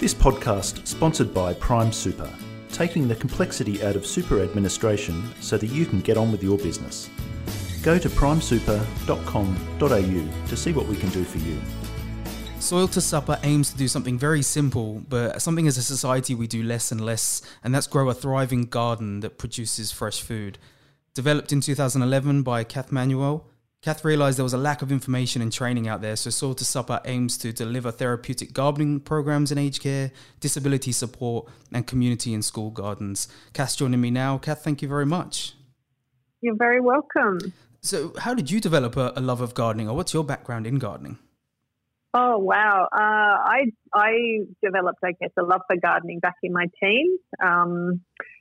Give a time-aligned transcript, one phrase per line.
[0.00, 2.28] This podcast sponsored by Prime Super,
[2.72, 6.58] taking the complexity out of super administration so that you can get on with your
[6.58, 7.08] business.
[7.80, 11.60] Go to primesuper.com.au to see what we can do for you.
[12.58, 16.48] Soil to Supper aims to do something very simple, but something as a society we
[16.48, 20.58] do less and less, and that's grow a thriving garden that produces fresh food.
[21.14, 23.46] Developed in 2011 by Kath Manuel,
[23.84, 26.64] Kath realised there was a lack of information and training out there, so Soil to
[26.64, 30.10] Supper aims to deliver therapeutic gardening programs in aged care,
[30.40, 33.28] disability support, and community and school gardens.
[33.52, 34.38] Kath joining me now.
[34.38, 35.52] Kath, thank you very much.
[36.40, 37.52] You're very welcome.
[37.82, 40.78] So, how did you develop a, a love of gardening, or what's your background in
[40.78, 41.18] gardening?
[42.14, 42.88] Oh wow!
[42.90, 44.12] Uh, I I
[44.62, 47.20] developed, I guess, a love for gardening back in my teens.
[47.38, 48.00] Um,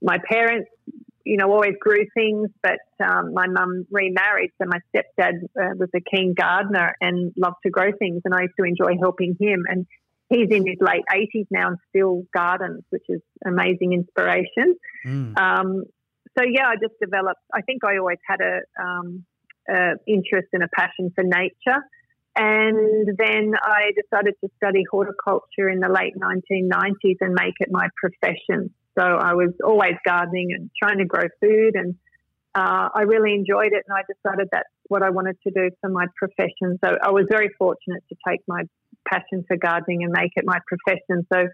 [0.00, 0.70] my parents,
[1.24, 5.88] you know, always grew things, but um, my mum remarried, so my stepdad uh, was
[5.96, 9.64] a keen gardener and loved to grow things, and I used to enjoy helping him.
[9.66, 9.86] And
[10.28, 14.76] he's in his late eighties now and still gardens, which is amazing inspiration.
[15.06, 15.38] Mm.
[15.38, 15.84] Um,
[16.36, 17.40] so yeah, I just developed.
[17.52, 19.24] I think I always had a, um,
[19.68, 21.80] a interest and a passion for nature.
[22.36, 27.86] And then I decided to study horticulture in the late 1990s and make it my
[27.96, 28.74] profession.
[28.98, 31.94] So I was always gardening and trying to grow food, and
[32.54, 33.84] uh, I really enjoyed it.
[33.88, 36.78] And I decided that's what I wanted to do for my profession.
[36.84, 38.62] So I was very fortunate to take my
[39.08, 41.26] passion for gardening and make it my profession.
[41.32, 41.48] So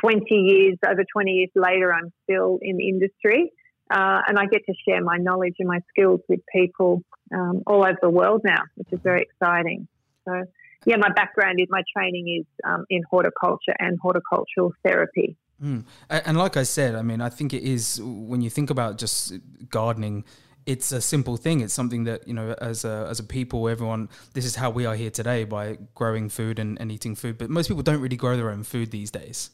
[0.00, 3.52] 20 years, over 20 years later, I'm still in the industry.
[3.90, 7.82] Uh, and I get to share my knowledge and my skills with people um, all
[7.82, 9.86] over the world now, which is very exciting.
[10.26, 10.44] So,
[10.84, 15.36] yeah, my background is my training is um, in horticulture and horticultural therapy.
[15.62, 15.84] Mm.
[16.10, 19.32] And like I said, I mean, I think it is when you think about just
[19.70, 20.24] gardening,
[20.66, 21.60] it's a simple thing.
[21.60, 24.08] It's something that you know, as a as a people, everyone.
[24.34, 27.38] This is how we are here today by growing food and, and eating food.
[27.38, 29.50] But most people don't really grow their own food these days.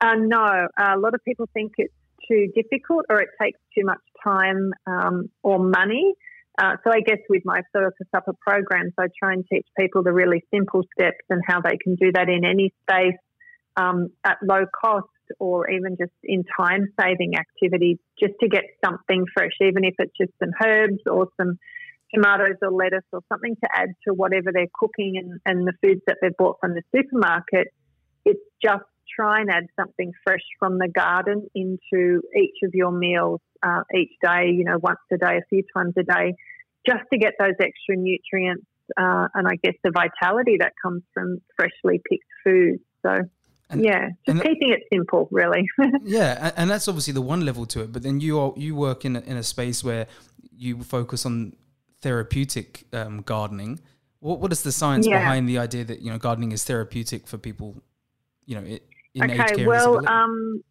[0.00, 1.92] Uh, no, a lot of people think it's
[2.26, 6.14] too difficult or it takes too much time um, or money.
[6.58, 10.02] Uh, so I guess with my Soil to Supper programs, I try and teach people
[10.02, 13.18] the really simple steps and how they can do that in any space
[13.76, 15.06] um, at low cost
[15.38, 20.12] or even just in time saving activities just to get something fresh, even if it's
[20.20, 21.58] just some herbs or some
[22.12, 26.00] tomatoes or lettuce or something to add to whatever they're cooking and, and the foods
[26.06, 27.68] that they've bought from the supermarket.
[28.24, 33.40] It's just try and add something fresh from the garden into each of your meals
[33.62, 36.34] uh, each day, you know, once a day, a few times a day,
[36.86, 38.66] just to get those extra nutrients
[38.96, 42.80] uh, and I guess the vitality that comes from freshly picked food.
[43.04, 43.16] So,
[43.70, 45.64] and, yeah, just keeping it simple, really.
[46.02, 47.92] yeah, and that's obviously the one level to it.
[47.92, 50.06] But then you are, you work in a, in a space where
[50.56, 51.54] you focus on
[52.00, 53.80] therapeutic um, gardening.
[54.18, 55.18] What what is the science yeah.
[55.18, 57.76] behind the idea that you know gardening is therapeutic for people?
[58.44, 58.78] You know,
[59.14, 60.62] in okay, well, um,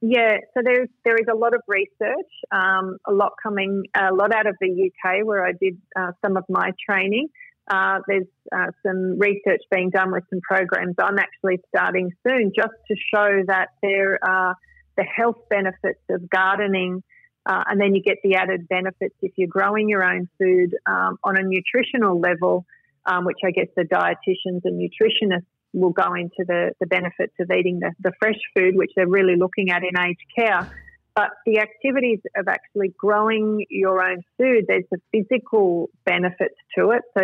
[0.00, 0.36] yeah.
[0.52, 4.46] So there's there is a lot of research, um, a lot coming, a lot out
[4.46, 7.28] of the UK where I did uh, some of my training.
[7.70, 12.74] Uh, there's uh, some research being done with some programs I'm actually starting soon, just
[12.88, 14.54] to show that there are
[14.96, 17.02] the health benefits of gardening.
[17.46, 21.18] Uh, and then you get the added benefits if you're growing your own food um,
[21.22, 22.64] on a nutritional level,
[23.06, 25.44] um, which I guess the dietitians and nutritionists
[25.74, 29.36] will go into the, the benefits of eating the, the fresh food, which they're really
[29.36, 30.70] looking at in aged care.
[31.14, 37.02] But the activities of actually growing your own food, there's the physical benefits to it.
[37.16, 37.22] So,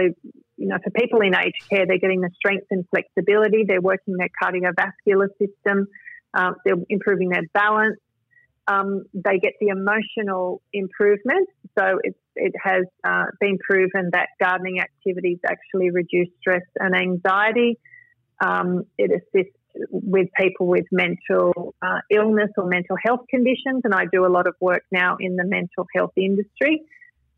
[0.57, 4.17] you know, for people in aged care, they're getting the strength and flexibility, they're working
[4.17, 5.89] their cardiovascular system,
[6.35, 7.99] um, they're improving their balance.
[8.69, 11.49] Um, they get the emotional improvement.
[11.77, 17.81] So it, it has uh, been proven that gardening activities actually reduce stress and anxiety.
[18.41, 19.59] Um, it assists
[19.91, 24.47] with people with mental uh, illness or mental health conditions, and I do a lot
[24.47, 26.83] of work now in the mental health industry.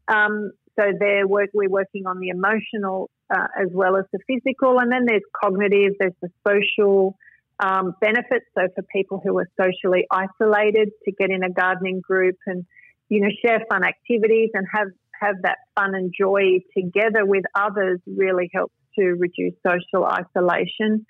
[0.09, 4.79] Um, so there, work, we're working on the emotional uh, as well as the physical,
[4.79, 7.17] and then there's cognitive, there's the social
[7.61, 8.47] um, benefits.
[8.55, 12.65] So for people who are socially isolated, to get in a gardening group and
[13.09, 14.89] you know share fun activities and have
[15.21, 21.07] have that fun and joy together with others really helps to reduce social isolation.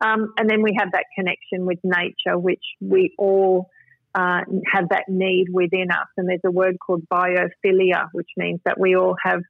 [0.00, 3.70] Um, and then we have that connection with nature, which we all
[4.14, 4.40] uh,
[4.72, 6.08] have that need within us.
[6.16, 9.40] And there's a word called biophilia, which means that we all have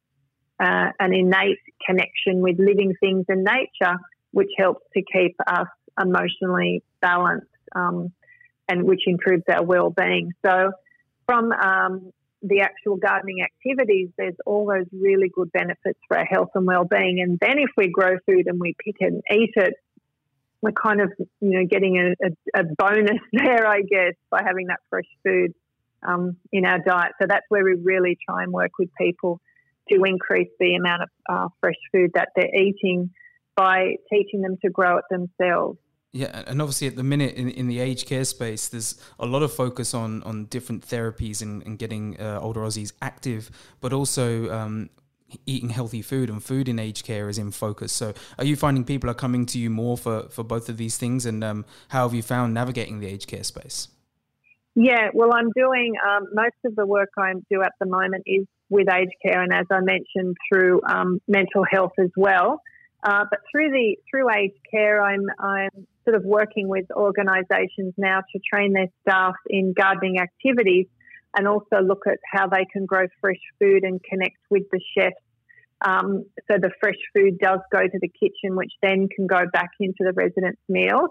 [0.61, 3.97] uh, an innate connection with living things and nature,
[4.33, 5.69] which helps to keep us
[6.01, 8.13] emotionally balanced um,
[8.69, 10.33] and which improves our well-being.
[10.45, 10.73] So,
[11.27, 16.51] from um, the actual gardening activities, there's all those really good benefits for our health
[16.55, 17.21] and well-being.
[17.21, 19.75] And then if we grow food and we pick and eat it,
[20.63, 24.67] we're kind of you know getting a, a, a, bonus there, I guess, by having
[24.69, 25.53] that fresh food
[26.07, 27.13] um, in our diet.
[27.21, 29.41] So that's where we really try and work with people
[29.91, 33.11] to increase the amount of uh, fresh food that they're eating
[33.57, 35.79] by teaching them to grow it themselves.
[36.13, 39.43] Yeah, and obviously at the minute in, in the aged care space, there's a lot
[39.43, 43.51] of focus on on different therapies and, and getting uh, older Aussies active,
[43.81, 44.89] but also um,
[45.45, 47.93] eating healthy food and food in aged care is in focus.
[47.93, 50.97] So, are you finding people are coming to you more for for both of these
[50.97, 51.27] things?
[51.27, 53.89] And um, how have you found navigating the aged care space?
[54.75, 58.47] Yeah, well, I'm doing um, most of the work I do at the moment is
[58.69, 62.61] with aged care, and as I mentioned, through um, mental health as well.
[63.03, 68.21] Uh, but through the through aged care, I'm I'm sort of working with organisations now
[68.21, 70.87] to train their staff in gardening activities,
[71.37, 75.15] and also look at how they can grow fresh food and connect with the chefs.
[75.85, 79.71] Um, so the fresh food does go to the kitchen, which then can go back
[79.79, 81.11] into the residents' meals.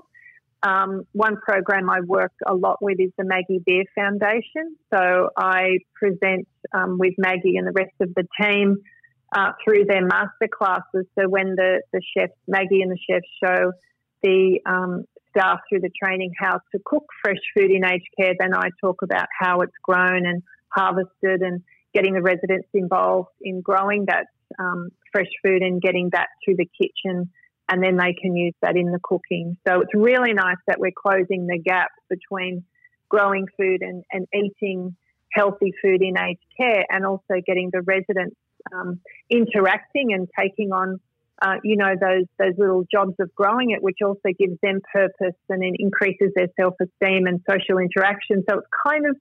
[0.63, 4.75] Um, one program I work a lot with is the Maggie Beer Foundation.
[4.92, 8.78] So I present um, with Maggie and the rest of the team
[9.36, 11.06] uh, through their master classes.
[11.19, 13.74] So when the, the chefs, Maggie and the chefs show
[14.24, 15.06] the um,
[15.36, 19.02] staff through the training how to cook fresh food in aged care, then I talk
[19.02, 21.62] about how it's grown and harvested and
[21.94, 24.28] getting the residents involved in growing that
[24.60, 27.32] um, fresh food and getting that to the kitchen
[27.70, 29.58] and then they can use that in the cooking.
[29.68, 32.64] So it's really nice that we're closing the gap between
[33.10, 34.96] growing food and, and eating
[35.34, 38.36] healthy food in aged care and also getting the residents
[38.74, 39.00] um,
[39.30, 41.00] interacting and taking on,
[41.42, 45.36] uh, you know, those those little jobs of growing it, which also gives them purpose
[45.50, 48.44] and it increases their self esteem and social interaction.
[48.50, 49.18] So it's kind of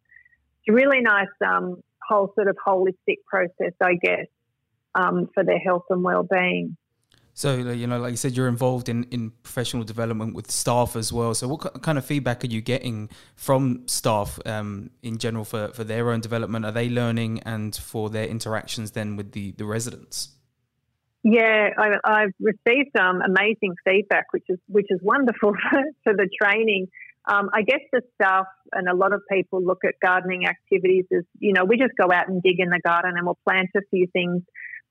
[0.68, 4.26] a really nice um, whole sort of holistic process, I guess,
[4.94, 6.76] um, for their health and well being.
[7.36, 11.12] So, you know, like you said, you're involved in, in professional development with staff as
[11.12, 11.34] well.
[11.34, 15.82] So, what kind of feedback are you getting from staff um, in general for, for
[15.82, 16.64] their own development?
[16.64, 20.28] Are they learning and for their interactions then with the, the residents?
[21.24, 26.28] Yeah, I, have received some amazing feedback, which is which is wonderful for, for the
[26.40, 26.88] training.
[27.26, 31.24] Um, I guess the staff and a lot of people look at gardening activities as
[31.38, 33.80] you know we just go out and dig in the garden and we'll plant a
[33.90, 34.42] few things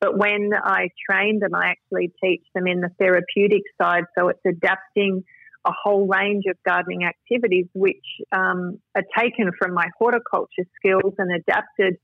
[0.04, 4.04] but when I train them, I actually teach them in the therapeutic side.
[4.20, 5.24] So it's adapting
[5.66, 8.04] a whole range of gardening activities which
[8.34, 12.00] um, are taken from my horticulture skills and adapted.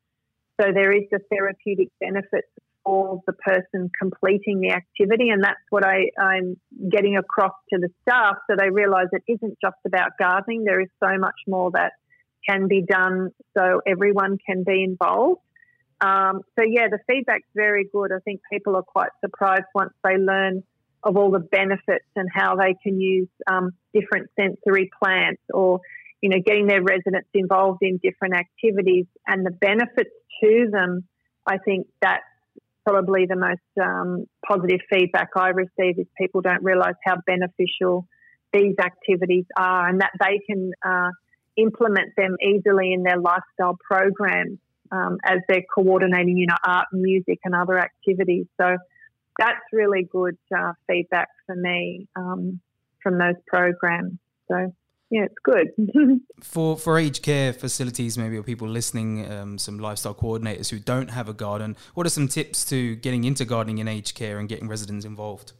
[0.62, 2.48] So there is the therapeutic benefits
[2.84, 5.30] for the person completing the activity.
[5.30, 6.58] And that's what I, I'm
[6.90, 10.64] getting across to the staff so they realise it isn't just about gardening.
[10.64, 11.94] There is so much more that
[12.48, 15.42] can be done so everyone can be involved.
[16.02, 18.12] Um, so yeah, the feedback's very good.
[18.12, 20.64] I think people are quite surprised once they learn
[21.04, 25.80] of all the benefits and how they can use um, different sensory plants or
[26.22, 30.12] you know getting their residents involved in different activities and the benefits
[30.44, 31.04] to them.
[31.46, 32.24] I think that's
[32.90, 38.08] probably the most um, positive feedback I receive is people don't realise how beneficial
[38.52, 41.10] these activities are and that they can uh,
[41.56, 44.58] implement them easily in their lifestyle programs
[44.92, 48.48] um, as they're coordinating, you know, art, music, and other activities.
[48.60, 48.78] So
[49.38, 52.60] that's really good uh, feedback for me um,
[53.04, 54.14] from those programs.
[54.48, 54.74] So
[55.10, 55.70] yeah, it's good.
[56.42, 61.10] for for aged care facilities, maybe or people listening, um, some lifestyle coordinators who don't
[61.10, 64.48] have a garden, what are some tips to getting into gardening in aged care and
[64.48, 65.54] getting residents involved?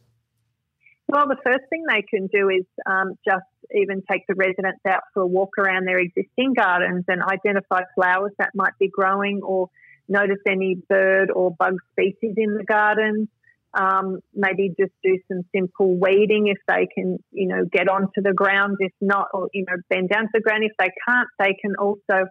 [1.08, 5.02] Well, the first thing they can do is um, just even take the residents out
[5.12, 9.68] for a walk around their existing gardens and identify flowers that might be growing or
[10.08, 13.28] notice any bird or bug species in the gardens.
[13.72, 18.32] Um, maybe just do some simple weeding if they can, you know, get onto the
[18.32, 18.78] ground.
[18.80, 20.64] If not, or, you know, bend down to the ground.
[20.64, 22.26] If they can't, they can also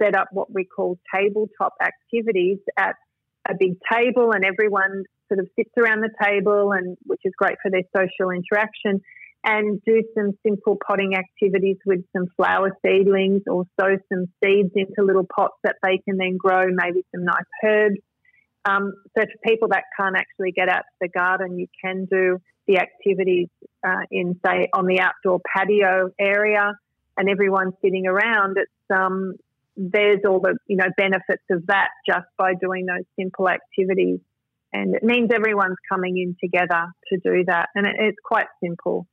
[0.00, 2.94] set up what we call tabletop activities at
[3.48, 7.56] a big table and everyone sort of sits around the table and which is great
[7.62, 9.00] for their social interaction
[9.44, 15.02] and do some simple potting activities with some flower seedlings or sow some seeds into
[15.02, 18.00] little pots that they can then grow maybe some nice herbs.
[18.64, 22.40] Um, so for people that can't actually get out to the garden, you can do
[22.66, 23.48] the activities
[23.86, 26.72] uh, in say on the outdoor patio area
[27.16, 28.56] and everyone's sitting around.
[28.56, 29.34] It's um,
[29.76, 34.20] there's all the you know benefits of that just by doing those simple activities
[34.74, 37.68] and it means everyone's coming in together to do that.
[37.76, 39.06] And it, it's quite simple.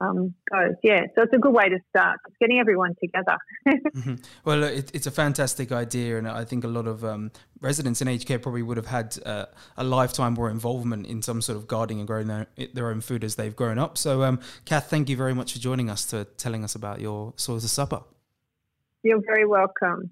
[0.00, 0.74] Um, goes.
[0.82, 2.18] Yeah, so it's a good way to start.
[2.26, 3.36] It's getting everyone together.
[3.68, 4.14] mm-hmm.
[4.44, 8.08] Well, it, it's a fantastic idea, and I think a lot of um, residents in
[8.08, 11.66] aged care probably would have had uh, a lifetime more involvement in some sort of
[11.66, 13.98] gardening and growing their, their own food as they've grown up.
[13.98, 17.32] So, um, Kath, thank you very much for joining us to telling us about your
[17.36, 18.02] Soils of Supper.
[19.02, 20.10] You're very welcome.